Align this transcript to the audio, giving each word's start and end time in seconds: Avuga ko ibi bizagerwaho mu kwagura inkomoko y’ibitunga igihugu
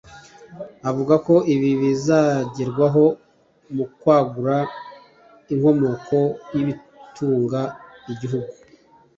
Avuga 0.89 1.15
ko 1.27 1.35
ibi 1.53 1.69
bizagerwaho 1.81 3.05
mu 3.75 3.85
kwagura 3.99 4.57
inkomoko 5.53 6.17
y’ibitunga 6.53 7.61
igihugu 8.11 8.51